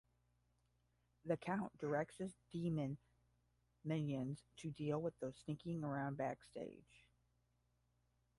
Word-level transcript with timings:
The 1.25 1.37
Count 1.37 1.77
directs 1.77 2.17
his 2.17 2.35
demon 2.51 2.97
minions 3.85 4.43
to 4.57 4.71
deal 4.71 4.99
with 4.99 5.13
those 5.19 5.37
sneaking 5.45 5.83
around 5.83 6.17
backstage. 6.17 7.05